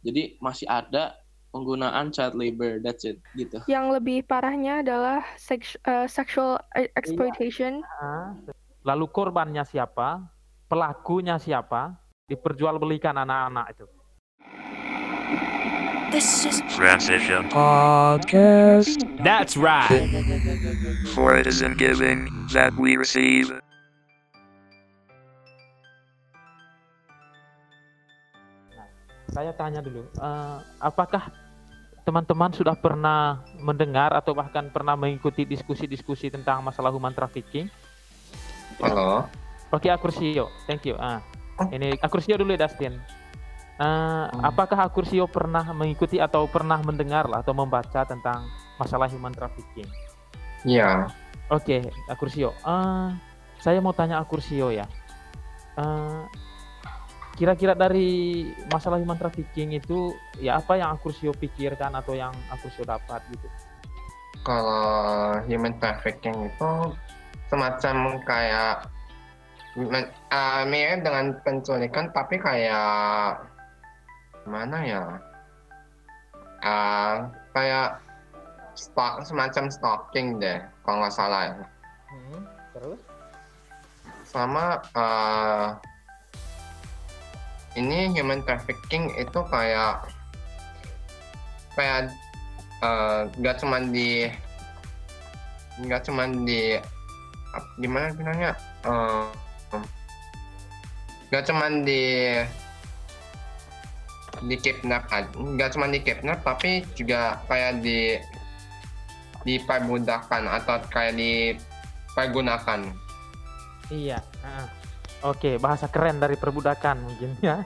[0.00, 1.20] Jadi masih ada
[1.52, 3.60] penggunaan child labor, that's it gitu.
[3.68, 7.84] Yang lebih parahnya adalah seks, uh, sexual e- exploitation.
[7.84, 8.16] Iya.
[8.86, 10.24] Lalu korbannya siapa?
[10.70, 12.00] Pelakunya siapa?
[12.30, 13.86] Diperjualbelikan anak-anak itu.
[16.10, 17.46] This is Transition.
[17.54, 19.06] Podcast.
[19.22, 20.10] That's right.
[21.14, 23.52] For it is in giving that we receive.
[29.30, 31.30] Saya tanya dulu, eh, apakah
[32.02, 37.70] teman-teman sudah pernah mendengar atau bahkan pernah mengikuti diskusi-diskusi tentang masalah human trafficking?
[38.82, 39.30] Halo.
[39.70, 40.98] Oke, Akursio, thank you.
[40.98, 41.22] Ah,
[41.70, 42.98] ini Akursio dulu ya, Dustin.
[43.80, 48.50] Eh, Apakah Akursio pernah mengikuti atau pernah mendengar lah atau membaca tentang
[48.82, 49.86] masalah human trafficking?
[50.66, 51.06] Iya.
[51.54, 52.50] Oke, Akursio.
[52.66, 53.08] Eh,
[53.62, 54.90] saya mau tanya Akursio ya.
[55.78, 56.22] Eh,
[57.40, 63.24] kira-kira dari masalah human trafficking itu ya apa yang Akursio pikirkan atau yang Akursio dapat
[63.32, 63.48] gitu?
[64.44, 66.70] Kalau human trafficking itu
[67.48, 68.84] semacam kayak
[70.28, 73.40] uh, mirip dengan penculikan tapi kayak
[74.44, 75.04] mana ya?
[76.60, 77.24] Uh,
[77.56, 78.04] kayak
[78.76, 81.64] stalk, semacam stalking deh kalau nggak salah ya.
[82.76, 83.00] terus?
[84.28, 85.80] Sama uh,
[87.78, 90.02] ini human trafficking itu kayak
[91.78, 92.10] kayak
[92.82, 94.26] uh, nggak cuman di
[95.80, 96.76] nggak cuman di
[97.78, 99.28] gimana bilangnya Eh,
[101.30, 102.32] nggak cuman di
[104.48, 108.16] di kidnap aja nggak cuman di kidnap tapi juga kayak di
[109.44, 112.88] diperbudakan atau kayak dipergunakan
[113.90, 114.22] Iya.
[114.40, 114.79] heeh.
[115.20, 117.60] Oke, bahasa keren dari perbudakan mungkin ya.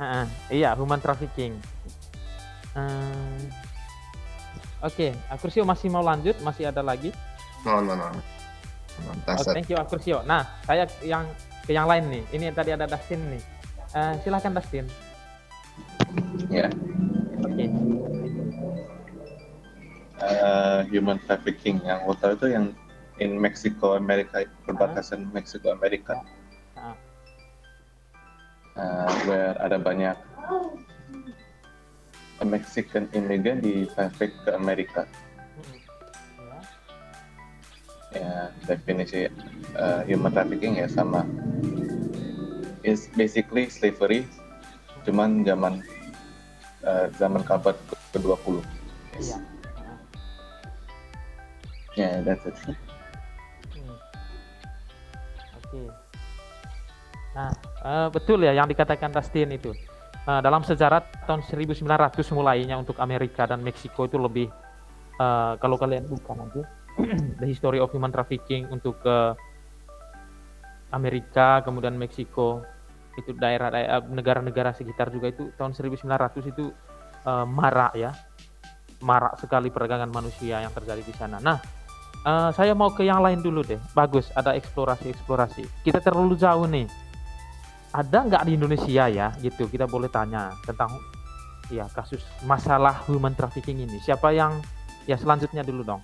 [0.00, 1.56] Heeh, Iya, human trafficking.
[2.76, 3.40] Eh,
[4.80, 6.36] Oke, Akursio masih mau lanjut?
[6.40, 7.12] Masih ada lagi?
[7.60, 8.20] no no no, no
[9.00, 10.20] Oh, thank you Akursio.
[10.28, 11.24] Nah, saya yang
[11.64, 12.22] ke yang lain nih.
[12.36, 13.42] Ini tadi ada Dustin nih.
[13.96, 14.84] Eh, silakan Dustin.
[16.52, 16.68] Ya.
[17.44, 17.64] Oke.
[20.20, 22.76] uh, human trafficking yang tahu itu yang
[23.20, 26.39] in Mexico Amerika perbatasan Mexico Amerika Ah.
[28.76, 30.16] Uh, where ada banyak
[32.40, 35.04] Mexican immigrant di traffic ke Amerika
[38.10, 39.30] ya definisi
[39.78, 41.22] uh, human trafficking ya sama
[42.82, 44.26] is basically slavery
[45.06, 45.78] cuman zaman
[46.82, 47.78] uh, zaman abad
[48.10, 48.58] ke-20
[49.20, 49.38] Iya.
[51.98, 52.56] Yeah, that's it.
[52.56, 53.98] Hmm.
[55.60, 55.92] Oke.
[57.36, 57.50] Nah,
[57.84, 59.70] eh, betul ya yang dikatakan Dustin itu.
[60.26, 64.48] Eh, dalam sejarah tahun 1900 mulainya untuk Amerika dan Meksiko itu lebih
[65.16, 66.60] eh, kalau kalian buka nanti
[67.40, 69.16] the history of human trafficking untuk ke
[70.90, 72.66] Amerika kemudian Meksiko
[73.18, 76.68] itu daerah daerah negara-negara sekitar juga itu tahun 1900 itu
[77.24, 78.12] eh, marak ya
[79.00, 81.40] marak sekali perdagangan manusia yang terjadi di sana.
[81.40, 81.80] Nah,
[82.20, 83.80] Eh, saya mau ke yang lain dulu deh.
[83.96, 85.64] Bagus, ada eksplorasi-eksplorasi.
[85.80, 86.84] Kita terlalu jauh nih.
[87.90, 89.66] Ada nggak di Indonesia ya, gitu?
[89.66, 90.94] Kita boleh tanya tentang
[91.70, 93.98] ya kasus masalah human trafficking ini.
[94.02, 94.62] Siapa yang
[95.10, 96.02] ya selanjutnya dulu dong?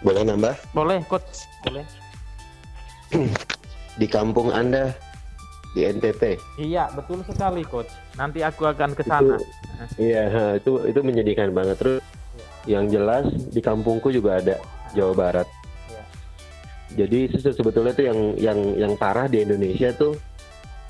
[0.00, 0.56] Boleh nambah?
[0.72, 1.44] Boleh, coach.
[1.64, 1.84] Boleh.
[4.00, 4.96] Di kampung Anda,
[5.76, 6.56] di NTT.
[6.56, 7.90] Iya, betul sekali, coach.
[8.16, 9.36] Nanti aku akan ke sana.
[10.00, 11.76] Iya, itu itu menyedihkan banget.
[11.78, 12.00] Terus
[12.64, 14.56] yang jelas di kampungku juga ada
[14.96, 15.48] Jawa Barat.
[17.00, 20.12] Jadi se- sebetulnya tuh yang yang yang parah di Indonesia tuh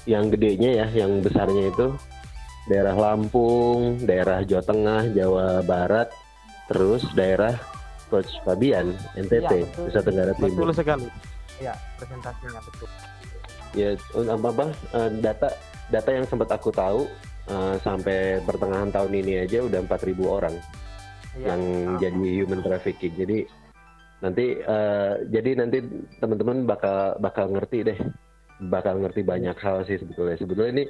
[0.04, 1.86] yang gedenya ya, yang besarnya itu
[2.66, 6.08] daerah Lampung, daerah Jawa Tengah, Jawa Barat,
[6.66, 7.54] terus daerah
[8.06, 9.86] Coach Fabian, NTT, betul.
[9.86, 10.74] Nusa Tenggara Betul Timur.
[10.74, 11.06] sekali.
[11.58, 12.88] Ya, presentasinya betul.
[13.70, 13.88] Ya,
[14.26, 14.66] apa apa
[14.96, 15.48] eh, data
[15.88, 17.06] data yang sempat aku tahu
[17.46, 20.54] eh, sampai pertengahan tahun ini aja udah 4.000 orang
[21.30, 21.54] Iya.
[21.54, 21.62] yang
[22.02, 23.14] jadi human trafficking.
[23.14, 23.46] Jadi
[24.20, 25.78] nanti eh, jadi nanti
[26.20, 27.98] teman-teman bakal bakal ngerti deh,
[28.68, 30.36] bakal ngerti banyak hal sih sebetulnya.
[30.36, 30.84] Sebetulnya ini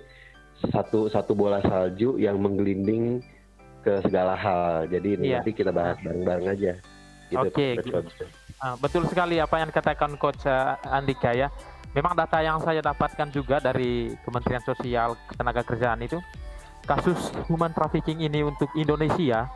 [0.68, 3.22] satu satu bola salju yang menggelinding
[3.80, 4.90] ke segala hal.
[4.90, 5.40] Jadi ini Iya.
[5.40, 6.72] nanti kita bahas bareng-bareng aja.
[7.30, 8.24] Gitu, Oke, Coach, gitu.
[8.60, 11.48] Ah, betul sekali apa yang dikatakan Coach eh, Andika ya.
[11.90, 16.22] Memang data yang saya dapatkan juga dari Kementerian Sosial Ketenagakerjaan itu
[16.86, 19.50] kasus human trafficking ini untuk Indonesia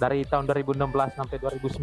[0.00, 0.80] dari tahun 2016
[1.12, 1.76] sampai 2019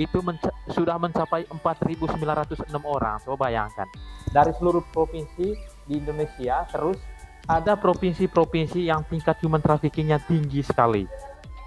[0.00, 3.20] itu menca- sudah mencapai 4.906 orang.
[3.20, 3.84] Coba bayangkan.
[4.32, 5.52] Dari seluruh provinsi
[5.84, 6.96] di Indonesia terus
[7.50, 11.04] ada provinsi-provinsi yang tingkat human traffickingnya tinggi sekali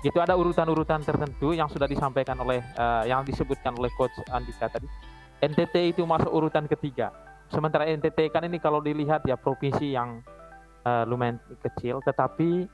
[0.04, 4.88] itu ada urutan-urutan tertentu yang sudah disampaikan oleh uh, yang disebutkan oleh coach Andika tadi
[5.40, 7.16] NTT itu masuk urutan ketiga
[7.48, 10.20] sementara NTT kan ini kalau dilihat ya provinsi yang
[10.84, 12.68] uh, lumayan kecil tetapi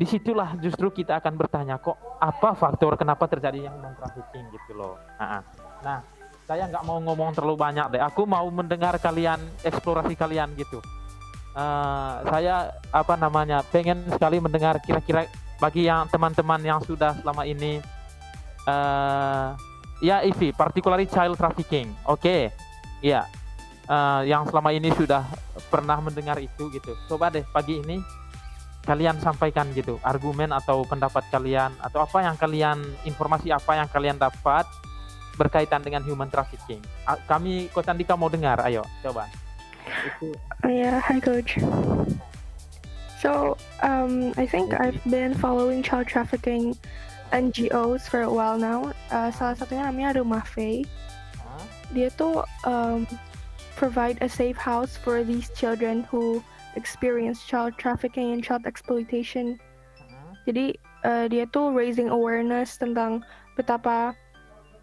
[0.00, 4.72] di situlah justru kita akan bertanya kok apa faktor kenapa terjadi yang human trafficking gitu
[4.72, 4.96] loh.
[5.20, 5.44] Nah,
[5.84, 6.00] nah
[6.48, 8.00] saya nggak mau ngomong terlalu banyak deh.
[8.08, 10.80] Aku mau mendengar kalian eksplorasi kalian gitu.
[11.52, 15.28] Uh, saya apa namanya pengen sekali mendengar kira-kira
[15.60, 17.84] bagi yang teman-teman yang sudah selama ini
[18.64, 19.52] uh,
[20.00, 21.92] ya Ivi particularly child trafficking.
[22.08, 22.24] Oke.
[22.24, 22.42] Okay.
[23.04, 23.28] ya
[23.84, 25.28] uh, yang selama ini sudah
[25.68, 26.96] pernah mendengar itu gitu.
[27.04, 28.19] Coba deh pagi ini
[28.84, 34.16] kalian sampaikan gitu argumen atau pendapat kalian atau apa yang kalian informasi apa yang kalian
[34.16, 34.64] dapat
[35.36, 36.80] berkaitan dengan human trafficking.
[37.28, 39.28] Kami Kota Andika mau dengar ayo coba.
[39.84, 40.36] Itu.
[40.64, 41.56] Yeah hi coach.
[43.20, 46.76] So um, I think I've been following child trafficking
[47.32, 48.92] NGOs for a while now.
[49.12, 50.88] Uh, salah satunya namanya Rumah Faye
[51.92, 53.06] dia tuh um,
[53.74, 56.42] provide a safe house for these children who
[56.76, 59.58] experience child trafficking and child exploitation.
[59.98, 60.32] Uh-huh.
[60.46, 63.24] Jadi uh, dia tuh raising awareness tentang
[63.58, 64.14] betapa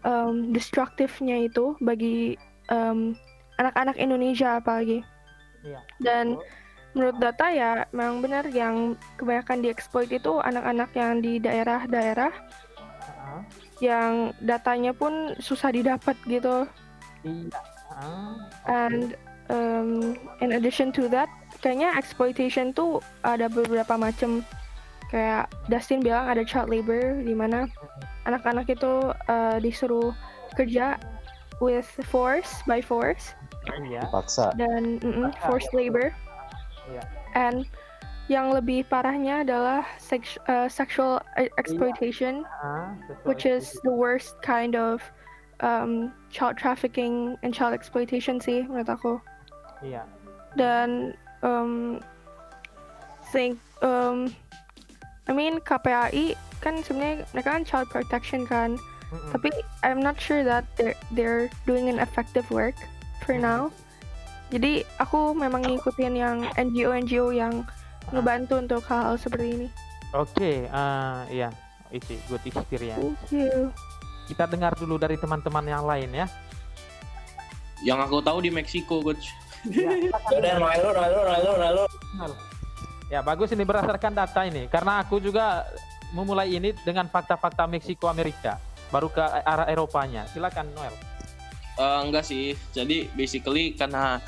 [0.04, 2.36] um, destruktifnya itu bagi
[2.70, 3.16] um,
[3.58, 5.02] anak-anak Indonesia apalagi.
[5.66, 5.82] Yeah.
[5.98, 6.38] Dan
[6.96, 13.40] menurut data ya memang benar yang kebanyakan dieksploit itu anak-anak yang di daerah-daerah uh-huh.
[13.82, 16.64] yang datanya pun susah didapat gitu.
[17.26, 17.50] Iya.
[17.98, 18.34] Uh-huh.
[18.70, 19.18] And
[19.50, 21.28] um, in addition to that
[21.60, 24.44] kayaknya exploitation tuh ada beberapa macam.
[25.08, 27.64] Kayak Dustin bilang ada child labor di mana
[28.28, 30.12] anak-anak itu uh, disuruh
[30.52, 31.00] kerja
[31.64, 33.32] with force by force.
[33.68, 34.04] Iya.
[34.08, 36.12] paksa dan mm -mm, forced labor.
[36.88, 37.04] Yeah.
[37.36, 37.68] and
[38.32, 42.92] yang lebih parahnya adalah sex, uh, sexual e-, exploitation uh,
[43.24, 45.00] which is the worst kind of
[45.60, 49.14] um, child trafficking and child exploitation sih menurut aku.
[49.80, 50.04] Iya.
[50.56, 52.00] Dan um,
[53.30, 54.32] think um,
[55.28, 58.78] I mean KPAI kan sebenarnya mereka kan child protection kan.
[59.08, 59.32] Mm-hmm.
[59.32, 59.48] tapi
[59.80, 62.76] I'm not sure that they're they're doing an effective work
[63.24, 63.48] for mm-hmm.
[63.48, 63.62] now.
[64.52, 67.64] Jadi aku memang ngikutin yang NGO NGO yang
[68.12, 69.68] ngebantu untuk hal-hal seperti ini.
[70.16, 71.48] Oke okay, uh, ya
[71.92, 73.00] isi good experience.
[73.00, 73.72] Thank you.
[74.28, 76.26] Kita dengar dulu dari teman-teman yang lain ya.
[77.80, 79.32] Yang aku tahu di Meksiko coach
[83.08, 85.64] Ya, bagus ini berdasarkan data ini karena aku juga
[86.12, 88.60] memulai ini dengan fakta-fakta Meksiko Amerika
[88.92, 90.28] baru ke arah Eropanya.
[90.28, 90.94] Silakan Noel.
[91.80, 92.52] Uh, enggak sih.
[92.76, 94.20] Jadi basically karena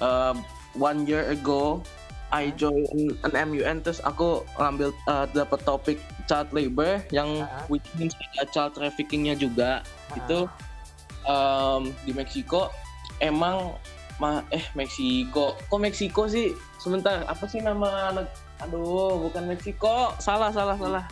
[0.00, 0.32] uh,
[0.76, 1.84] one year ago
[2.32, 2.84] I join
[3.22, 7.64] an MUN terus aku ngambil uh, dapat topik child labor yang uh -huh.
[7.70, 9.80] which means ada child traffickingnya juga.
[9.80, 10.18] Uh -huh.
[10.18, 10.38] Itu
[11.28, 12.72] um, di Meksiko
[13.22, 13.76] emang
[14.16, 15.56] Ma eh Meksiko.
[15.68, 16.56] Kok Meksiko sih?
[16.80, 18.30] Sebentar, apa sih nama anak
[18.64, 20.16] Aduh, bukan Meksiko.
[20.16, 21.04] Salah, salah, salah.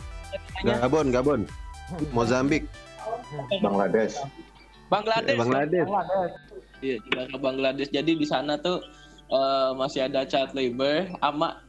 [0.65, 1.41] Gabon, Gabon.
[2.09, 2.65] Mozambik.
[3.61, 4.17] Bangladesh.
[4.89, 5.37] Bangladesh.
[5.37, 5.87] Eh, Bangladesh.
[6.81, 7.89] Iya, di Bangladesh.
[7.93, 8.81] Jadi di sana tuh
[9.29, 11.61] uh, masih ada child labor ama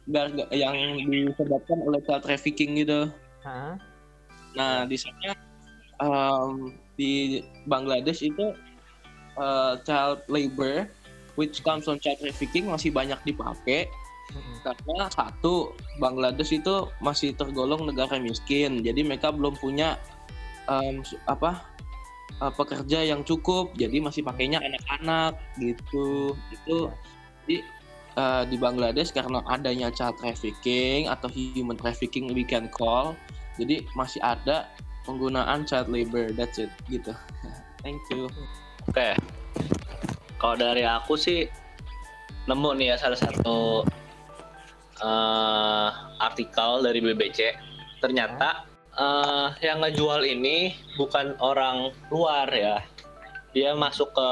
[0.49, 0.73] yang
[1.05, 3.13] disebabkan oleh child trafficking gitu.
[3.45, 3.77] Huh?
[4.57, 5.37] Nah, di sana
[6.01, 8.57] um, di Bangladesh itu
[9.37, 10.89] uh, child labor
[11.37, 13.87] which comes from child trafficking masih banyak dipakai.
[14.27, 14.59] Hmm.
[14.59, 15.71] karena satu
[16.03, 18.83] Bangladesh itu masih tergolong negara miskin.
[18.83, 19.95] Jadi mereka belum punya
[20.67, 20.99] um,
[21.31, 21.63] apa
[22.43, 23.71] uh, pekerja yang cukup.
[23.79, 26.35] Jadi masih pakainya anak-anak gitu.
[26.51, 26.91] Itu
[27.47, 27.63] di
[28.19, 33.15] uh, di Bangladesh karena adanya child trafficking atau human trafficking we can call
[33.57, 34.69] jadi masih ada
[35.03, 37.13] penggunaan child labor that's it gitu.
[37.83, 38.29] Thank you.
[38.89, 39.15] Oke.
[39.15, 40.06] okay.
[40.37, 41.49] Kalau dari aku sih
[42.45, 43.81] nemu nih ya salah satu
[45.01, 45.89] uh,
[46.21, 47.57] artikel dari BBC.
[47.97, 52.77] Ternyata uh, yang ngejual ini bukan orang luar ya.
[53.57, 54.29] Dia masuk ke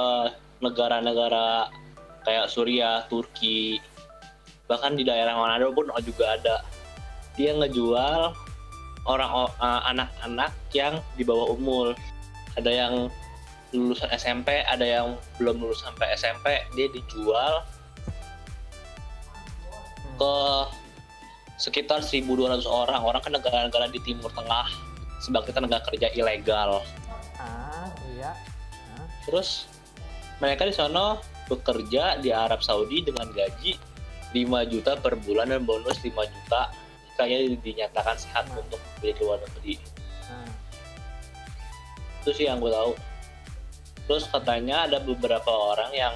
[0.61, 1.73] negara-negara
[2.21, 3.81] kayak Suriah, Turki,
[4.69, 6.61] bahkan di daerah Manado pun juga ada.
[7.33, 8.33] Dia ngejual
[9.05, 11.97] orang uh, anak-anak yang di bawah umur.
[12.55, 12.93] Ada yang
[13.75, 17.67] lulusan SMP ada yang belum lulus sampai SMP dia dijual
[20.15, 20.35] ke
[21.59, 24.67] sekitar 1.200 orang orang ke negara-negara di Timur Tengah
[25.23, 26.83] sebagai tenaga kerja ilegal.
[27.39, 28.31] Ah iya.
[28.95, 29.05] Ah.
[29.27, 29.67] Terus
[30.43, 33.79] mereka di sana bekerja di Arab Saudi dengan gaji
[34.35, 36.71] 5 juta per bulan dan bonus 5 juta
[37.15, 38.59] kayaknya dinyatakan sehat hmm.
[38.59, 39.79] untuk ke luar negeri.
[40.27, 40.51] Hmm.
[42.23, 42.91] Itu sih yang gue tahu.
[44.05, 46.13] Terus katanya ada beberapa orang yang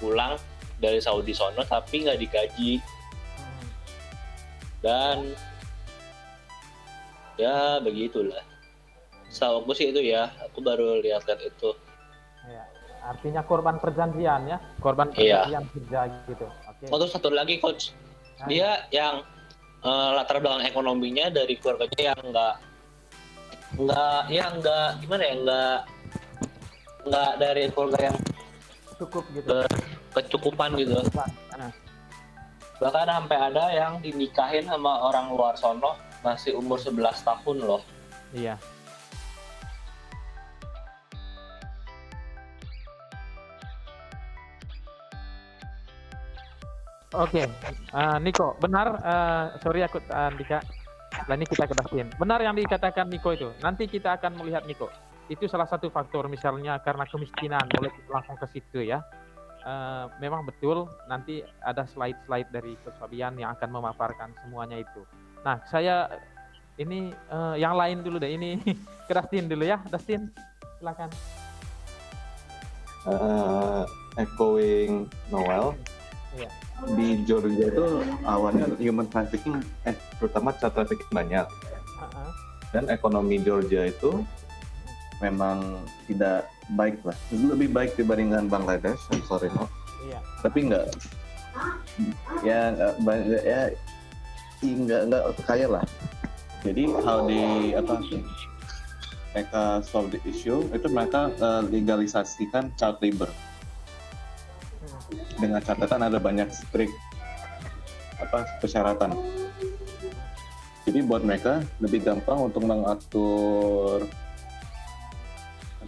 [0.00, 0.40] pulang
[0.80, 2.80] dari Saudi sono tapi nggak digaji.
[4.80, 5.36] Dan
[7.36, 8.40] ya begitulah.
[9.28, 11.70] Setahu aku sih itu ya, aku baru lihat-lihat itu.
[12.48, 12.64] Ya,
[13.04, 15.44] artinya korban perjanjian ya, korban iya.
[15.44, 15.70] perjanjian iya.
[15.76, 16.46] kerja gitu.
[16.48, 16.86] Okay.
[16.90, 17.92] Oh, terus satu lagi coach,
[18.40, 19.22] nah, dia yang
[19.84, 22.54] uh, latar belakang ekonominya dari keluarganya yang enggak
[23.70, 25.78] enggak ya enggak gimana ya enggak
[27.06, 28.18] enggak dari keluarga yang
[29.00, 29.58] cukup gitu ke,
[30.12, 31.00] kecukupan gitu
[31.56, 31.72] nah.
[32.80, 37.82] bahkan sampai ada yang dinikahin sama orang luar sono masih umur 11 tahun loh
[38.36, 38.60] iya
[47.10, 47.46] Oke, okay.
[47.90, 49.02] uh, eh, Niko, benar.
[49.02, 50.62] Uh, sorry aku uh, Dika.
[51.26, 52.06] Nah, ini kita kedasin.
[52.14, 53.50] Benar yang dikatakan Niko itu.
[53.66, 54.86] Nanti kita akan melihat Niko.
[55.30, 57.64] Itu salah satu faktor misalnya karena kemiskinan.
[57.70, 58.98] Boleh langsung ke situ ya.
[59.60, 65.04] Uh, memang betul nanti ada slide-slide dari Coach Fabian yang akan memaparkan semuanya itu.
[65.44, 66.08] Nah, saya
[66.80, 68.34] ini uh, yang lain dulu deh.
[68.34, 68.58] Ini
[69.08, 69.78] ke Dustin dulu ya.
[69.86, 70.32] Dustin,
[70.82, 71.08] silakan.
[73.06, 73.86] Uh,
[74.18, 75.78] echoing Noel.
[76.34, 76.50] Iya
[76.88, 77.84] di Georgia itu
[78.24, 81.44] awalnya human trafficking eh terutama child trafficking banyak
[82.72, 84.24] dan ekonomi Georgia itu
[85.20, 89.68] memang tidak baik lah lebih baik dibandingkan Bangladesh I'm sorry no
[90.08, 90.18] iya.
[90.40, 90.86] tapi enggak
[92.40, 92.92] ya enggak
[93.44, 93.60] ya
[94.64, 95.84] enggak enggak kaya lah
[96.60, 97.94] jadi hal di apa
[99.30, 103.30] mereka solve the issue itu mereka uh, legalisasikan child labor
[105.40, 106.94] dengan catatan ada banyak strict
[108.20, 109.16] apa persyaratan.
[110.84, 114.04] Jadi buat mereka lebih gampang untuk mengatur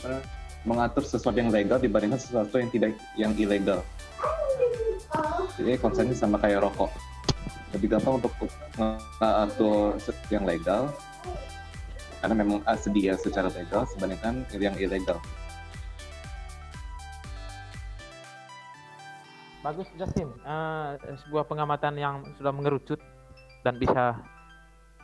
[0.03, 0.19] apa,
[0.67, 3.83] mengatur sesuatu yang legal dibandingkan sesuatu yang tidak yang ilegal.
[5.59, 6.91] Jadi konsepnya sama kayak rokok.
[7.73, 8.33] Lebih gampang untuk
[8.77, 9.97] mengatur
[10.29, 10.93] yang legal
[12.23, 15.19] karena memang sedia secara legal dibandingkan yang ilegal.
[19.63, 22.99] Bagus Justin, uh, sebuah pengamatan yang sudah mengerucut
[23.63, 24.19] dan bisa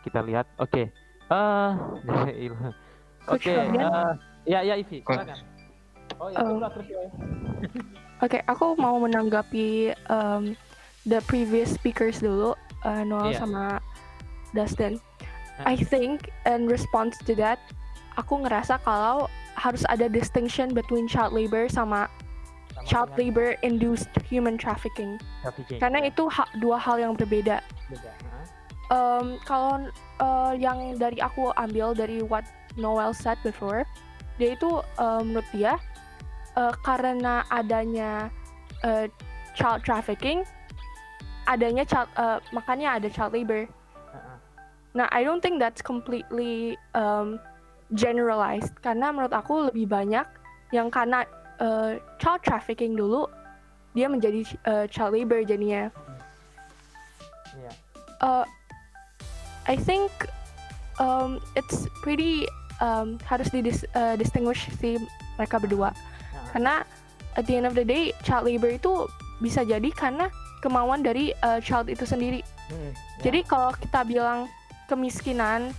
[0.03, 0.51] kita lihat.
[0.59, 1.31] Oke, okay.
[1.31, 1.79] uh,
[3.31, 5.39] oke, okay, uh, ya ya Ivi, silakan.
[6.19, 6.91] Oh ya, uh, Oke,
[8.19, 10.59] okay, aku mau menanggapi um,
[11.07, 13.39] the previous speakers dulu, uh, Noel yeah.
[13.39, 13.65] sama
[14.57, 14.99] Dustin.
[15.67, 17.59] I think in response to that,
[18.19, 19.27] aku ngerasa kalau
[19.59, 22.07] harus ada distinction between child labor sama
[22.87, 25.19] child labor induced human trafficking.
[25.43, 25.83] trafficking.
[25.83, 26.15] Karena ya.
[26.15, 27.59] itu ha dua hal yang berbeda.
[27.91, 28.11] Beda.
[28.89, 29.91] Um, kalau
[30.23, 32.47] uh, yang dari aku ambil dari what
[32.79, 33.85] Noel said before,
[34.39, 35.77] dia itu uh, menurut dia
[36.55, 38.31] uh, karena adanya
[38.87, 39.11] uh,
[39.59, 40.47] child trafficking,
[41.51, 43.67] adanya child uh, makanya ada child labor.
[44.97, 47.39] Nah, I don't think that's completely um,
[47.95, 50.25] generalized karena menurut aku lebih banyak
[50.75, 51.23] yang karena
[51.61, 53.29] uh, child trafficking dulu
[53.93, 55.93] dia menjadi uh, child labor jadinya.
[57.55, 57.75] Yeah.
[58.19, 58.45] Uh,
[59.69, 60.11] I think
[60.99, 62.49] um, it's pretty
[62.83, 64.99] um, harus di uh, distinguish si
[65.39, 66.47] mereka berdua yeah.
[66.55, 66.75] karena
[67.39, 69.07] at the end of the day child labor itu
[69.39, 70.27] bisa jadi karena
[70.59, 72.43] kemauan dari uh, child itu sendiri.
[72.67, 72.95] Hmm, yeah.
[73.31, 74.51] Jadi kalau kita bilang
[74.91, 75.71] kemiskinan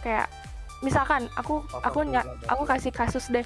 [0.00, 0.32] kayak
[0.80, 2.08] misalkan aku aku
[2.48, 3.44] aku kasih kasus deh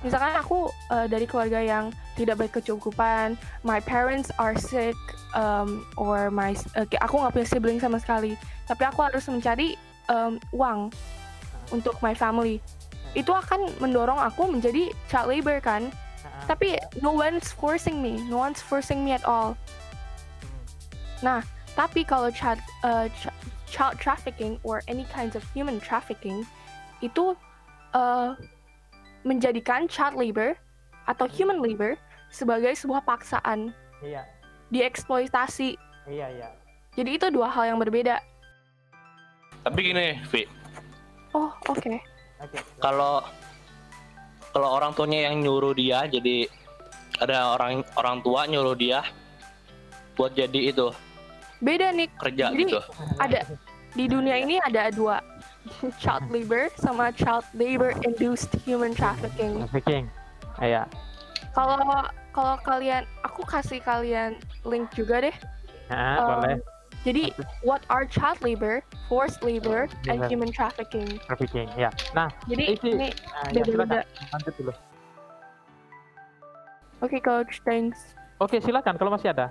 [0.00, 4.96] misalkan aku uh, dari keluarga yang tidak berkecukupan, my parents are sick,
[5.36, 9.76] um, or my uh, aku nggak punya sibling sama sekali, tapi aku harus mencari
[10.08, 10.88] um, uang
[11.70, 12.62] untuk my family.
[13.14, 15.90] Itu akan mendorong aku menjadi child labor kan?
[16.46, 19.54] Tapi no one's forcing me, no one's forcing me at all.
[21.22, 21.44] Nah,
[21.78, 23.30] tapi kalau child uh, ch
[23.70, 26.42] child trafficking or any kinds of human trafficking
[27.04, 27.38] itu
[27.94, 28.34] uh,
[29.22, 30.58] menjadikan child labor
[31.06, 31.34] atau hmm.
[31.34, 31.94] human labor
[32.34, 33.70] sebagai sebuah paksaan.
[34.02, 34.26] Iya.
[34.70, 35.78] Dieksploitasi.
[36.10, 36.48] Iya, iya.
[36.98, 38.18] Jadi itu dua hal yang berbeda.
[39.62, 40.59] Tapi gini, Vi.
[41.36, 41.78] Oh, oke.
[41.78, 41.98] Okay.
[42.82, 43.22] Kalau
[44.50, 46.50] kalau orang tuanya yang nyuruh dia jadi
[47.22, 49.04] ada orang orang tua nyuruh dia
[50.18, 50.90] buat jadi itu.
[51.60, 52.08] Beda nih.
[52.18, 52.80] Kerja jadi, gitu.
[53.20, 53.40] Ada
[53.94, 55.20] di dunia ini ada dua
[56.02, 59.62] child labor sama child labor induced human trafficking.
[59.68, 60.04] Trafficking.
[60.58, 60.88] Iya.
[61.54, 61.78] Kalau
[62.30, 65.36] kalau kalian aku kasih kalian link juga deh
[65.90, 66.56] Ah, um, boleh.
[67.00, 67.32] Jadi
[67.64, 70.12] what are child labor, forced labor, yeah.
[70.12, 71.16] and human trafficking?
[71.24, 71.88] Trafficking, ya.
[72.12, 74.04] Nah, jadi ini uh, beda-beda.
[74.04, 74.72] Ya, lanjut dulu.
[77.00, 78.12] Oke, okay, coach, thanks.
[78.36, 79.48] Oke, okay, silakan kalau masih ada.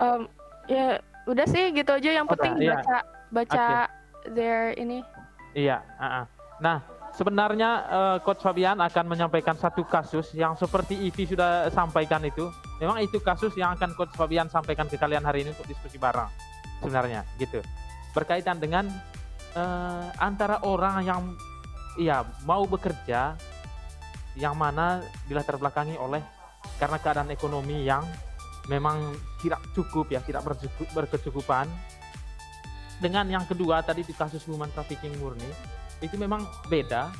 [0.00, 0.24] Um,
[0.64, 3.00] ya udah sih gitu aja yang penting udah, baca iya.
[3.28, 4.32] baca okay.
[4.32, 5.04] their ini.
[5.52, 6.24] Iya, uh -uh.
[6.64, 6.80] Nah,
[7.12, 12.48] sebenarnya uh, Coach Fabian akan menyampaikan satu kasus yang seperti Ivi sudah sampaikan itu.
[12.80, 16.51] Memang itu kasus yang akan Coach Fabian sampaikan ke kalian hari ini untuk diskusi bareng
[16.82, 17.62] sebenarnya gitu.
[18.12, 18.90] Berkaitan dengan
[19.54, 21.22] uh, antara orang yang
[21.96, 23.38] ya mau bekerja
[24.34, 26.20] yang mana dilatar belakangi oleh
[26.80, 28.02] karena keadaan ekonomi yang
[28.66, 30.42] memang tidak cukup ya, tidak
[30.92, 31.70] berkecukupan.
[33.02, 35.50] Dengan yang kedua tadi di kasus human trafficking murni
[36.02, 37.10] itu memang beda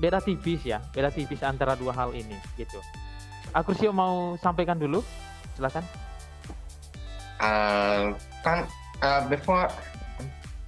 [0.00, 2.78] beda tipis ya beda tipis antara dua hal ini gitu
[3.52, 5.02] aku sih mau sampaikan dulu
[5.58, 5.84] silakan
[7.42, 8.64] uh, kan
[9.02, 9.70] uh, before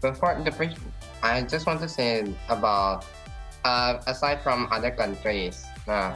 [0.03, 0.79] before the brief
[1.23, 3.07] I just want to say about
[3.64, 6.12] uh, aside from other countries nah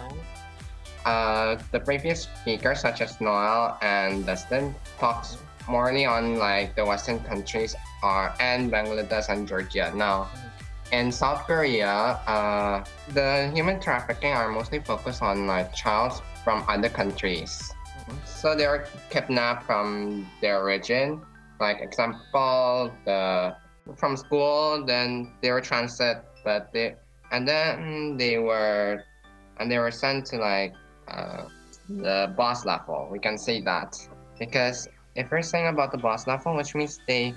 [1.07, 7.21] uh, the previous speakers such as Noel and Dustin talks morely on like the Western
[7.21, 10.29] countries are and Bangladesh and Georgia now
[10.93, 16.89] in South Korea, uh, the human trafficking are mostly focused on like child from other
[16.89, 17.73] countries.
[18.25, 21.21] So they are kidnapped from their origin.
[21.61, 23.57] Like example, the
[23.97, 26.95] from school, then they were transit, but they
[27.33, 29.03] and then they were
[29.59, 30.75] and they were sent to like
[31.09, 31.45] uh,
[31.88, 33.09] the boss level.
[33.11, 33.97] We can say that
[34.38, 37.35] because if we're saying about the boss level, which means they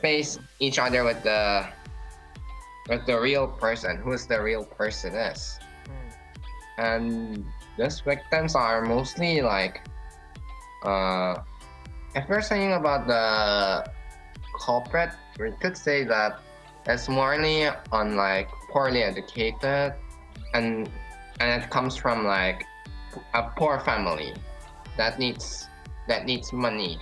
[0.00, 1.66] face each other with the
[2.88, 5.58] with the real person, who's the real person is.
[5.86, 6.12] Mm.
[6.78, 7.44] And
[7.78, 9.86] these victims are mostly like,
[10.84, 11.36] uh,
[12.14, 13.90] if we're saying about the
[14.58, 16.40] culprit, we could say that
[16.86, 19.94] it's morely on like poorly educated,
[20.54, 20.90] and
[21.40, 22.64] and it comes from like
[23.34, 24.34] a poor family
[24.96, 25.68] that needs
[26.08, 26.98] that needs money,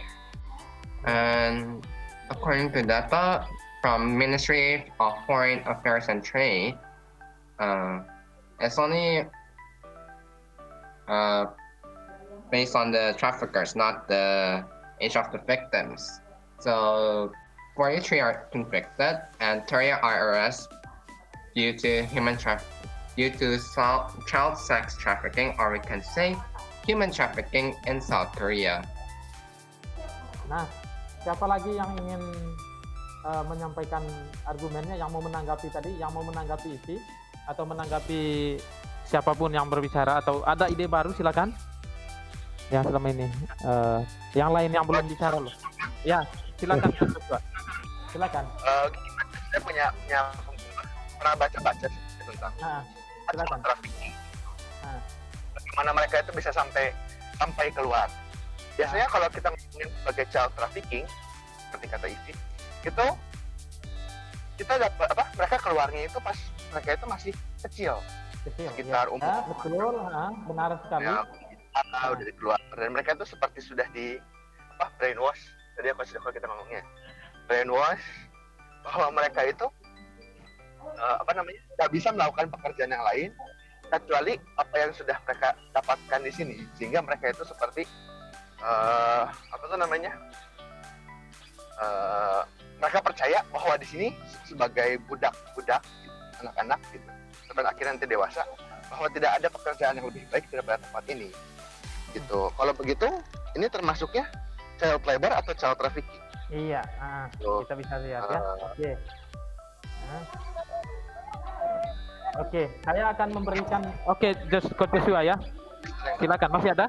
[1.05, 1.87] and
[2.31, 3.47] according to data,
[3.81, 6.77] from Ministry of Foreign Affairs and Trade,
[7.59, 8.01] uh,
[8.61, 9.25] it's only
[11.09, 11.47] uh,
[12.51, 14.65] based on the traffickers, not the
[15.01, 16.21] age of the victims.
[16.61, 17.33] So
[17.77, 20.75] 43 are convicted and 30 are arrested
[21.55, 22.39] due to human
[23.15, 23.59] due to
[24.27, 26.35] child sex trafficking or we can say
[26.87, 28.83] human trafficking in South Korea.
[30.49, 30.65] Nah,
[31.21, 32.23] siapa lagi yang ingin
[33.29, 34.01] uh, menyampaikan
[34.49, 36.97] argumennya yang mau menanggapi tadi, yang mau menanggapi isi
[37.45, 38.57] atau menanggapi
[39.05, 41.53] siapa pun yang berbicara atau ada ide baru silakan.
[42.69, 43.27] Ya selama ini
[43.65, 44.05] uh,
[44.37, 45.55] yang lain yang belum bicara loh.
[46.05, 46.21] Ya
[46.61, 46.91] silakan
[48.13, 48.45] silakan.
[48.65, 48.87] Uh,
[49.49, 50.21] saya punya punya
[51.17, 52.83] pernah baca-baca tentang nah,
[53.33, 53.59] silakan.
[53.65, 54.15] trafficking.
[54.85, 55.01] Nah.
[55.57, 56.93] Bagaimana mereka itu bisa sampai
[57.41, 58.09] sampai keluar.
[58.77, 59.13] Biasanya nah.
[59.13, 61.05] kalau kita ngomongin sebagai child trafficking,
[61.67, 62.33] seperti kata Isi,
[62.85, 63.07] itu
[64.59, 66.39] kita dapat apa mereka keluarnya itu pas
[66.75, 67.95] mereka itu masih kecil,
[68.43, 69.15] kecil sekitar ya.
[69.15, 71.19] umur ya, betul ha, benar sekali ya,
[71.85, 72.61] kita udah keluar.
[72.75, 74.19] Dan mereka itu seperti sudah di
[74.79, 75.43] apa brainwash.
[75.79, 76.83] Tadi aku sudah kita ngomongnya.
[77.47, 78.05] Brainwash
[78.83, 79.67] bahwa mereka itu
[80.99, 83.31] uh, apa namanya nggak bisa melakukan pekerjaan yang lain
[83.89, 86.57] kecuali apa yang sudah mereka dapatkan di sini.
[86.77, 87.87] Sehingga mereka itu seperti
[88.63, 90.13] uh, apa tuh namanya
[91.79, 92.43] uh,
[92.79, 94.09] mereka percaya bahwa di sini
[94.47, 95.83] sebagai budak-budak
[96.39, 97.09] anak-anak gitu
[97.51, 98.43] sampai akhirnya nanti dewasa
[98.89, 101.29] bahwa tidak ada pekerjaan yang lebih baik daripada tempat ini
[102.13, 102.49] gitu.
[102.53, 103.07] Kalau begitu
[103.57, 104.25] ini termasuknya
[104.79, 106.23] child labor atau child trafficking?
[106.49, 108.57] Iya uh, so, kita bisa lihat uh, ya oke.
[108.73, 108.93] Okay.
[110.09, 110.25] uh.
[112.41, 115.37] oke okay, saya akan memberikan oke okay, just coach Joshua ya.
[116.19, 116.87] Silakan masih ada?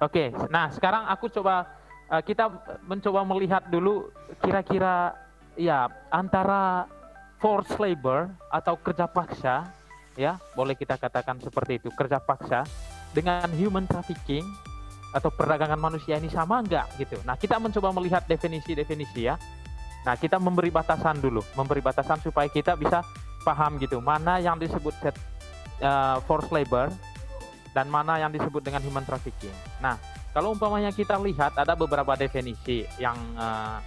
[0.00, 1.68] Oke, okay, nah sekarang aku coba
[2.08, 2.48] uh, kita
[2.88, 4.08] mencoba melihat dulu
[4.40, 5.12] kira-kira
[5.60, 6.88] ya antara
[7.36, 9.68] forced labor atau kerja paksa
[10.18, 12.66] ya boleh kita katakan seperti itu kerja paksa
[13.14, 14.46] dengan human trafficking
[15.10, 17.18] atau perdagangan manusia ini sama enggak gitu.
[17.26, 19.34] Nah kita mencoba melihat definisi-definisi ya.
[20.06, 23.02] Nah kita memberi batasan dulu, memberi batasan supaya kita bisa
[23.42, 25.16] paham gitu mana yang disebut set,
[25.82, 26.92] uh, forced labor
[27.74, 29.54] dan mana yang disebut dengan human trafficking.
[29.78, 29.94] Nah,
[30.34, 33.78] kalau umpamanya kita lihat ada beberapa definisi yang uh,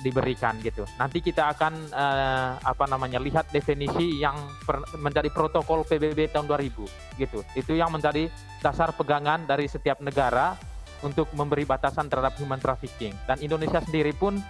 [0.00, 0.84] diberikan gitu.
[1.00, 7.20] Nanti kita akan uh, apa namanya lihat definisi yang per, menjadi protokol PBB tahun 2000
[7.20, 7.40] gitu.
[7.56, 8.28] Itu yang menjadi
[8.60, 10.56] dasar pegangan dari setiap negara
[11.04, 13.12] untuk memberi batasan terhadap human trafficking.
[13.28, 14.40] Dan Indonesia sendiri pun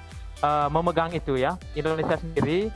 [0.43, 1.59] uh, memegang itu ya.
[1.75, 2.71] Indonesia sendiri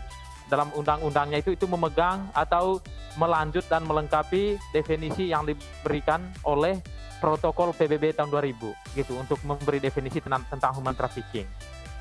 [0.50, 2.82] dalam undang-undangnya itu itu memegang atau
[3.14, 6.82] melanjut dan melengkapi definisi yang diberikan oleh
[7.22, 11.46] protokol PBB tahun 2000 gitu untuk memberi definisi tentang, tentang human trafficking.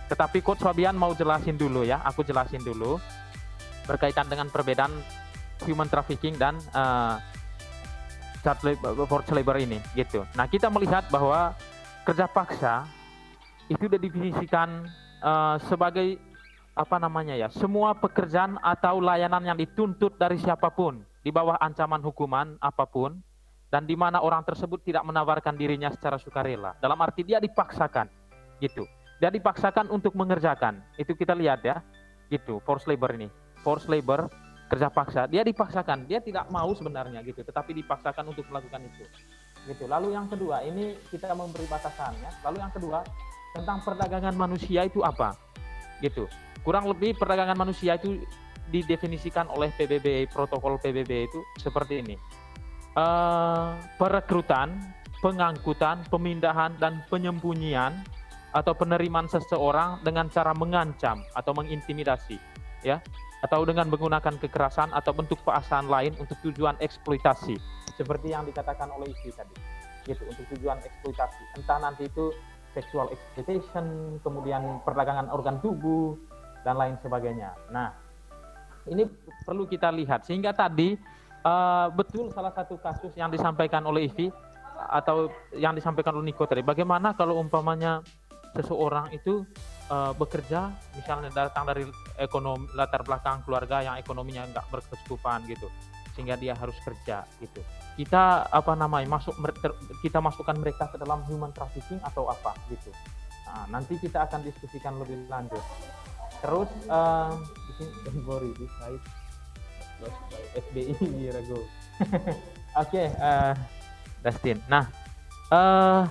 [0.09, 2.97] Tetapi Coach Fabian mau jelasin dulu ya, aku jelasin dulu
[3.85, 4.89] berkaitan dengan perbedaan
[5.69, 7.21] human trafficking dan uh,
[8.65, 10.25] labor, forced labor ini gitu.
[10.33, 11.53] Nah, kita melihat bahwa
[12.09, 12.89] kerja paksa
[13.69, 14.89] itu sudah didefinisikan
[15.21, 16.17] uh, sebagai
[16.73, 22.01] apa namanya ya, semua pekerjaan atau layanan yang dituntut dari siapa pun di bawah ancaman
[22.01, 23.19] hukuman apa pun
[23.69, 26.73] dan di mana orang tersebut tidak menawarkan dirinya secara sukarela.
[26.81, 28.09] Dalam arti dia dipaksakan
[28.57, 28.87] gitu
[29.19, 30.79] dia dipaksakan untuk mengerjakan.
[30.95, 31.83] Itu kita lihat ya.
[32.31, 33.27] Gitu, force labor ini.
[33.61, 34.31] Force labor
[34.71, 35.27] kerja paksa.
[35.27, 39.03] Dia dipaksakan, dia tidak mau sebenarnya gitu, tetapi dipaksakan untuk melakukan itu.
[39.67, 39.83] Gitu.
[39.89, 42.31] Lalu yang kedua, ini kita memberi batasannya.
[42.47, 43.03] Lalu yang kedua,
[43.57, 45.35] tentang perdagangan manusia itu apa?
[45.99, 46.29] Gitu.
[46.63, 48.23] Kurang lebih perdagangan manusia itu
[48.69, 52.15] didefinisikan oleh PBB, protokol PBB itu seperti ini.
[52.93, 54.77] Uh, perekrutan,
[55.19, 57.97] pengangkutan, pemindahan, dan penyembunyian
[58.49, 62.41] atau penerimaan seseorang dengan cara mengancam atau mengintimidasi,
[62.81, 62.97] ya,
[63.45, 67.55] atau dengan menggunakan kekerasan atau bentuk paksaan lain untuk tujuan eksploitasi,
[67.93, 69.53] seperti yang dikatakan oleh istri tadi,
[70.09, 71.61] gitu, untuk tujuan eksploitasi.
[71.61, 72.33] Entah nanti itu
[72.73, 76.17] sexual exploitation, kemudian perdagangan organ tubuh
[76.65, 77.53] dan lain sebagainya.
[77.69, 77.93] Nah,
[78.89, 79.05] ini
[79.45, 80.97] perlu kita lihat sehingga tadi
[81.45, 84.27] uh, betul salah satu kasus yang disampaikan oleh Ivi
[84.79, 86.63] atau yang disampaikan oleh Niko tadi.
[86.63, 87.99] Bagaimana kalau umpamanya
[88.55, 89.45] seseorang itu
[89.89, 91.83] uh, bekerja misalnya datang dari
[92.17, 95.69] ekonomi latar belakang keluarga yang ekonominya nggak berkecukupan gitu
[96.13, 97.63] sehingga dia harus kerja gitu.
[97.95, 99.39] Kita apa namanya masuk
[100.03, 102.91] kita masukkan mereka ke dalam human trafficking atau apa gitu.
[103.47, 105.63] Nah, nanti kita akan diskusikan lebih lanjut.
[106.43, 108.51] Terus uh, di sini sorry
[110.55, 111.59] FBI ragu.
[112.83, 113.53] Oke uh,
[114.23, 114.59] Dustin.
[114.67, 114.87] Nah
[115.51, 116.03] uh,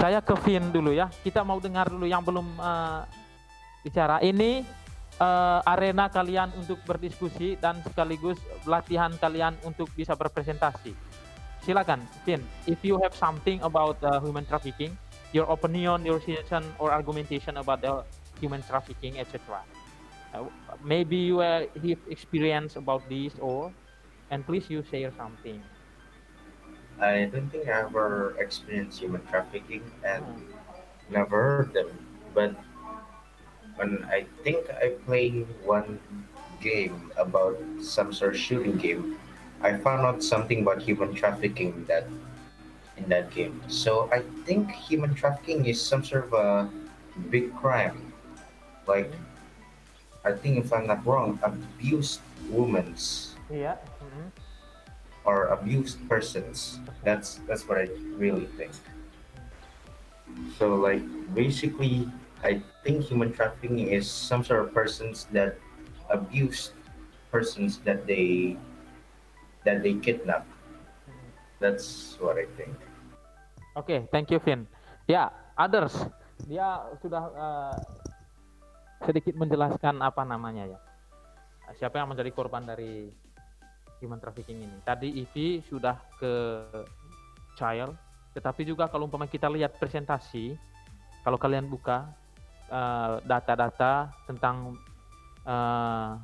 [0.00, 1.12] saya ke Vin dulu ya.
[1.20, 3.04] Kita mau dengar dulu yang belum uh,
[3.84, 4.16] bicara.
[4.24, 4.64] Ini
[5.20, 10.96] uh, arena kalian untuk berdiskusi dan sekaligus latihan kalian untuk bisa berpresentasi.
[11.60, 12.40] Silakan, Vin.
[12.64, 14.96] If you have something about uh, human trafficking,
[15.36, 18.00] your opinion, your suggestion or argumentation about the
[18.40, 19.60] human trafficking, etc.
[20.32, 20.48] Uh,
[20.80, 23.68] maybe you uh, have experience about this or,
[24.32, 25.60] and please you share something.
[27.00, 30.24] I don't think I ever experienced human trafficking and
[31.08, 31.88] never heard them.
[32.34, 32.54] But
[33.76, 35.98] when I think I played one
[36.60, 39.18] game about some sort of shooting game,
[39.62, 42.06] I found out something about human trafficking in that
[42.96, 43.62] in that game.
[43.68, 46.68] So I think human trafficking is some sort of a
[47.30, 48.12] big crime.
[48.86, 49.10] Like
[50.24, 52.20] I think if I'm not wrong, abused
[52.52, 53.36] women's.
[53.48, 53.80] Yeah.
[54.04, 54.28] Mm-hmm
[55.24, 56.80] or abused persons.
[57.04, 58.72] That's that's what I really think.
[60.56, 61.02] So like
[61.34, 62.08] basically
[62.40, 65.60] I think human trafficking is some sort of persons that
[66.08, 66.72] abuse
[67.30, 68.56] persons that they
[69.64, 70.46] that they kidnap.
[71.60, 72.72] That's what I think.
[73.76, 74.64] Okay, thank you Vin.
[75.04, 75.92] Ya, others.
[76.48, 77.76] Dia sudah uh,
[79.04, 80.78] sedikit menjelaskan apa namanya ya.
[81.76, 83.12] Siapa yang menjadi korban dari
[84.00, 84.78] human trafficking ini.
[84.82, 86.32] Tadi Ivi sudah ke
[87.54, 87.94] child,
[88.32, 90.56] tetapi juga kalau umpama kita lihat presentasi,
[91.20, 92.08] kalau kalian buka
[92.72, 94.80] eh, data-data uh, tentang
[95.44, 96.16] uh,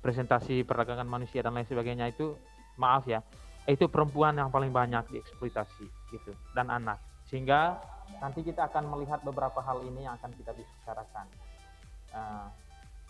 [0.00, 2.32] presentasi perdagangan manusia dan lain sebagainya itu,
[2.80, 3.20] maaf ya,
[3.68, 6.96] itu perempuan yang paling banyak dieksploitasi gitu dan anak.
[7.26, 7.76] Sehingga
[8.22, 11.26] nanti kita akan melihat beberapa hal ini yang akan kita bicarakan.
[12.14, 12.48] Uh,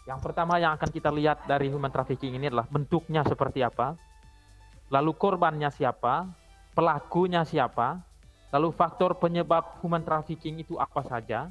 [0.06, 3.98] yang pertama yang akan kita lihat dari human trafficking ini adalah bentuknya seperti apa,
[4.86, 6.30] lalu korbannya siapa,
[6.78, 7.98] pelakunya siapa,
[8.54, 11.50] lalu faktor penyebab human trafficking itu apa saja,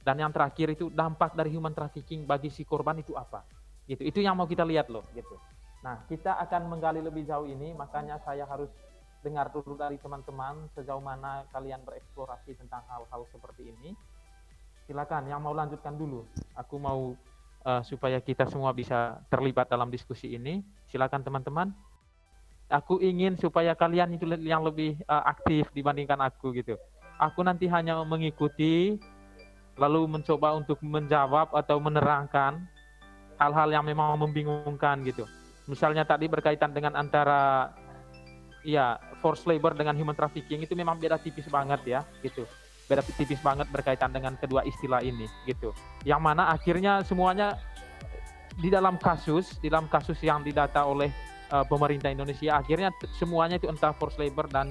[0.00, 3.44] dan yang terakhir itu dampak dari human trafficking bagi si korban itu apa.
[3.84, 4.00] Gitu.
[4.00, 5.36] Itu yang mau kita lihat loh, gitu.
[5.84, 8.72] Nah, kita akan menggali lebih jauh ini, makanya saya harus
[9.20, 13.92] dengar dulu dari teman-teman sejauh mana kalian bereksplorasi tentang hal-hal seperti ini.
[14.88, 16.24] Silakan yang mau lanjutkan dulu.
[16.56, 17.16] Aku mau
[17.64, 20.62] uh, supaya kita semua bisa terlibat dalam diskusi ini.
[20.92, 21.72] Silakan teman-teman.
[22.70, 26.76] Aku ingin supaya kalian itu yang lebih uh, aktif dibandingkan aku gitu.
[27.20, 28.96] Aku nanti hanya mengikuti
[29.74, 32.62] lalu mencoba untuk menjawab atau menerangkan
[33.38, 35.26] hal-hal yang memang membingungkan gitu.
[35.66, 37.72] Misalnya tadi berkaitan dengan antara
[38.64, 42.48] ya forced labor dengan human trafficking itu memang beda tipis banget ya gitu.
[42.84, 45.72] Beda tipis banget berkaitan dengan kedua istilah ini gitu.
[46.04, 47.56] Yang mana akhirnya semuanya
[48.54, 51.10] di dalam kasus, di dalam kasus yang didata oleh
[51.50, 54.70] uh, pemerintah Indonesia akhirnya semuanya itu entah forced labor dan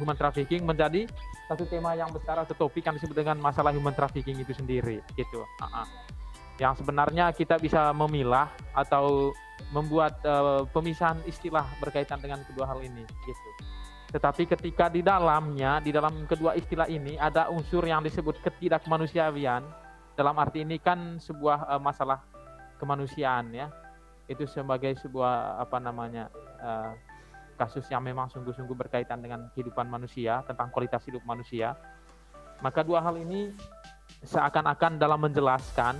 [0.00, 1.04] human trafficking menjadi
[1.50, 5.44] satu tema yang besar atau topik yang disebut dengan masalah human trafficking itu sendiri gitu.
[5.60, 5.86] Uh -uh.
[6.56, 9.34] Yang sebenarnya kita bisa memilah atau
[9.70, 13.50] membuat uh, pemisahan istilah berkaitan dengan kedua hal ini gitu.
[14.12, 19.64] Tetapi ketika di dalamnya, di dalam kedua istilah ini ada unsur yang disebut ketidakmanusiawian.
[20.12, 22.20] Dalam arti ini kan sebuah uh, masalah
[22.76, 23.72] kemanusiaan ya.
[24.28, 26.28] Itu sebagai sebuah apa namanya
[26.60, 26.92] uh,
[27.56, 31.72] kasus yang memang sungguh-sungguh berkaitan dengan kehidupan manusia, tentang kualitas hidup manusia.
[32.60, 33.48] Maka dua hal ini
[34.22, 35.96] seakan-akan dalam menjelaskan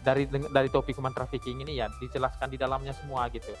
[0.00, 3.52] dari dari topik human trafficking ini ya dijelaskan di dalamnya semua gitu.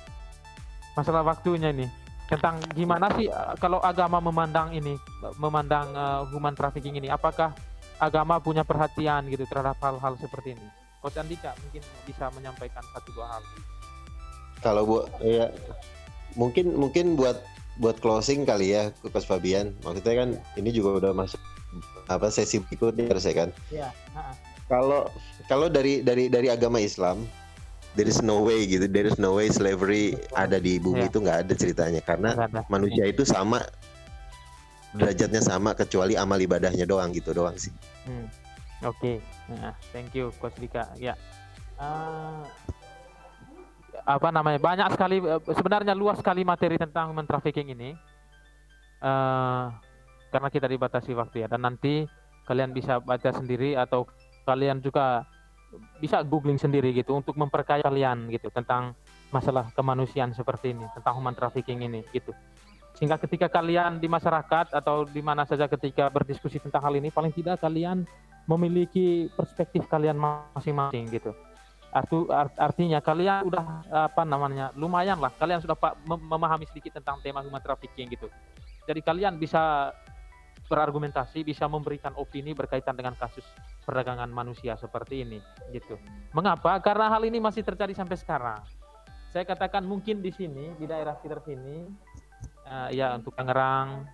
[0.96, 1.86] Masalah waktunya ini
[2.30, 4.94] tentang gimana sih eh, kalau agama memandang ini
[5.42, 7.50] memandang uh, human trafficking ini apakah
[7.98, 10.66] agama punya perhatian gitu terhadap hal-hal seperti ini?
[11.02, 13.42] Coach Andika mungkin bisa menyampaikan satu dua hal.
[14.62, 15.50] Kalau bu ya
[16.38, 17.42] mungkin mungkin buat
[17.82, 19.74] buat closing kali ya Coach Fabian.
[19.82, 21.40] Maksudnya kan ini juga udah masuk
[22.06, 23.50] apa sesi berikutnya harus ya kan?
[23.74, 23.88] Iya.
[24.70, 25.10] Kalau
[25.50, 27.26] kalau dari dari dari agama Islam
[27.98, 31.10] there is no way gitu there is no way slavery ada di bumi yeah.
[31.10, 32.30] itu nggak ada ceritanya karena
[32.70, 33.62] manusia itu sama
[34.94, 37.70] derajatnya sama kecuali amal ibadahnya doang gitu doang sih.
[38.06, 38.26] Hmm.
[38.80, 39.54] Oke, okay.
[39.60, 40.88] nah, thank you Coach Dika.
[40.96, 41.12] Ya,
[41.76, 42.42] uh,
[44.08, 47.92] apa namanya banyak sekali eh, sebenarnya luas sekali materi tentang human trafficking ini.
[49.00, 49.68] Uh,
[50.30, 52.06] karena kita dibatasi waktu ya dan nanti
[52.44, 54.06] kalian bisa baca sendiri atau
[54.44, 55.24] kalian juga
[56.02, 58.94] bisa googling sendiri gitu untuk memperkaya kalian gitu tentang
[59.30, 62.34] masalah kemanusiaan seperti ini tentang human trafficking ini gitu.
[62.98, 67.30] Sehingga ketika kalian di masyarakat atau di mana saja ketika berdiskusi tentang hal ini paling
[67.30, 68.02] tidak kalian
[68.50, 71.30] memiliki perspektif kalian masing-masing gitu.
[71.90, 73.64] Artu, art, artinya kalian udah
[74.10, 75.30] apa namanya lumayan lah.
[75.38, 75.74] Kalian sudah
[76.06, 78.26] memahami sedikit tentang tema human trafficking gitu.
[78.86, 79.94] Jadi kalian bisa
[80.70, 83.42] berargumentasi bisa memberikan opini berkaitan dengan kasus
[83.82, 85.42] perdagangan manusia seperti ini
[85.74, 85.98] gitu.
[86.30, 86.78] Mengapa?
[86.78, 88.62] Karena hal ini masih terjadi sampai sekarang.
[89.34, 91.90] Saya katakan mungkin di sini di daerah sekitar sini
[92.70, 94.06] uh, ya untuk Tangerang,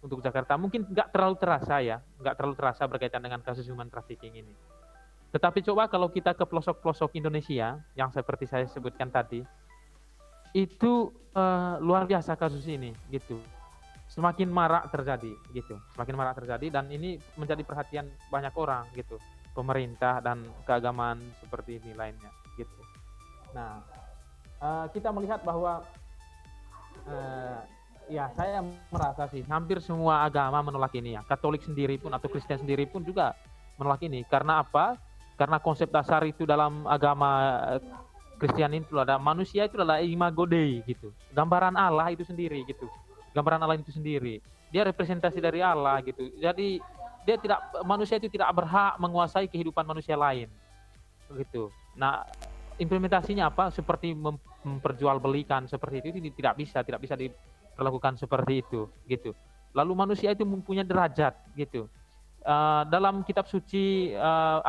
[0.00, 4.40] untuk Jakarta mungkin nggak terlalu terasa ya, nggak terlalu terasa berkaitan dengan kasus human trafficking
[4.40, 4.54] ini.
[5.28, 9.44] Tetapi coba kalau kita ke pelosok-pelosok Indonesia yang seperti saya sebutkan tadi,
[10.56, 13.36] itu uh, luar biasa kasus ini gitu
[14.18, 15.78] semakin marak terjadi gitu.
[15.94, 19.14] Semakin marak terjadi dan ini menjadi perhatian banyak orang gitu.
[19.54, 22.82] Pemerintah dan keagamaan seperti ini lainnya gitu.
[23.54, 23.78] Nah
[24.58, 25.86] uh, kita melihat bahwa
[27.06, 27.62] uh,
[28.10, 28.58] ya saya
[28.90, 31.22] merasa sih hampir semua agama menolak ini ya.
[31.22, 33.38] Katolik sendiri pun atau Kristen sendiri pun juga
[33.78, 34.26] menolak ini.
[34.26, 34.98] Karena apa?
[35.38, 37.82] Karena konsep dasar itu dalam agama eh,
[38.42, 41.14] Kristen itu ada manusia itu adalah imago Dei gitu.
[41.30, 42.90] Gambaran Allah itu sendiri gitu
[43.38, 44.42] gambaran Allah itu sendiri.
[44.74, 46.34] Dia representasi dari Allah gitu.
[46.42, 46.82] Jadi
[47.22, 50.50] dia tidak manusia itu tidak berhak menguasai kehidupan manusia lain.
[51.30, 51.70] Begitu.
[51.94, 52.26] Nah,
[52.82, 53.70] implementasinya apa?
[53.70, 59.30] Seperti memperjualbelikan seperti itu ini tidak bisa, tidak bisa dilakukan seperti itu, gitu.
[59.76, 61.86] Lalu manusia itu mempunyai derajat, gitu.
[62.48, 64.64] Uh, dalam kitab suci uh,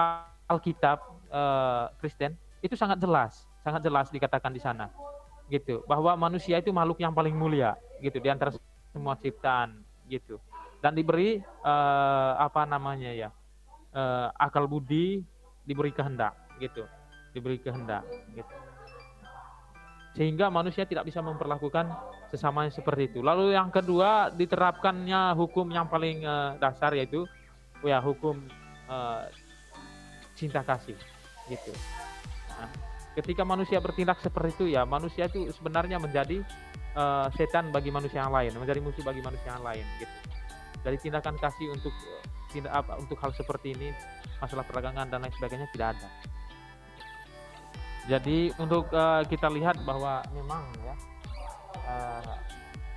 [0.51, 0.99] Alkitab
[1.31, 4.91] uh, Kristen itu sangat jelas, sangat jelas dikatakan di sana
[5.49, 5.83] gitu.
[5.85, 8.53] Bahwa manusia itu makhluk yang paling mulia gitu di antara
[8.93, 10.39] semua ciptaan gitu.
[10.79, 13.29] Dan diberi uh, apa namanya ya
[13.91, 15.25] uh, akal budi
[15.67, 16.87] diberi kehendak gitu.
[17.35, 18.55] Diberi kehendak gitu.
[20.17, 21.85] Sehingga manusia tidak bisa memperlakukan
[22.33, 23.19] sesamanya seperti itu.
[23.21, 27.29] Lalu yang kedua diterapkannya hukum yang paling uh, dasar yaitu
[27.85, 28.41] ya hukum
[28.89, 29.29] uh,
[30.35, 30.95] cinta kasih
[31.51, 31.71] gitu
[33.17, 36.45] ketika manusia bertindak seperti itu ya manusia itu sebenarnya menjadi
[36.93, 40.15] uh, setan bagi manusia yang lain menjadi musuh bagi manusia yang lain gitu.
[40.79, 41.91] Dari tindakan kasih untuk
[42.49, 43.89] tindak apa untuk hal seperti ini
[44.39, 46.09] masalah perdagangan dan lain sebagainya tidak ada.
[48.09, 50.95] Jadi untuk uh, kita lihat bahwa memang ya
[51.85, 52.35] uh,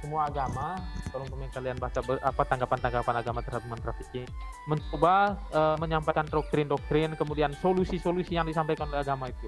[0.02, 0.82] semua agama
[1.14, 4.26] kalau kalian baca apa tanggapan-tanggapan agama terhadap trafficking
[4.66, 9.46] mencoba uh, menyampaikan doktrin-doktrin kemudian solusi-solusi yang disampaikan oleh agama itu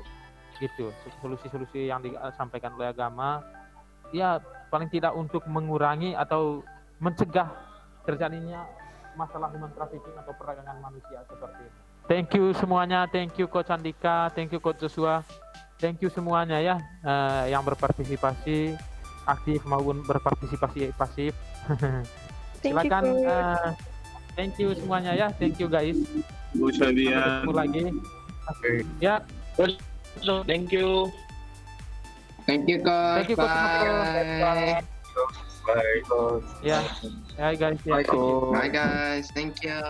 [0.58, 3.42] gitu solusi-solusi yang disampaikan oleh agama
[4.14, 4.38] ya
[4.70, 6.62] paling tidak untuk mengurangi atau
[7.02, 7.50] mencegah
[8.06, 8.66] terjadinya
[9.14, 11.80] masalah human trafficking atau perdagangan manusia seperti ini.
[12.04, 15.24] Thank you semuanya, thank you Coach Andika, thank you Coach Joshua,
[15.80, 18.76] thank you semuanya ya uh, yang berpartisipasi
[19.24, 21.32] aktif maupun berpartisipasi pasif.
[22.60, 23.02] Silakan.
[23.08, 23.70] You, uh,
[24.36, 25.96] thank you semuanya ya, thank you guys.
[26.52, 27.84] Bu Ketemu lagi.
[28.60, 28.84] Okay.
[29.00, 29.24] Ya.
[30.22, 31.12] Thank you.
[32.46, 33.16] Thank you, Coach.
[33.16, 33.48] Thank you, Coach.
[33.48, 34.82] Bye.
[35.66, 35.84] Bye.
[36.62, 36.84] Ya.
[36.84, 36.84] Yeah.
[37.38, 37.80] Bye, guys.
[37.82, 39.30] Bye, Bye, guys.
[39.32, 39.80] Thank you.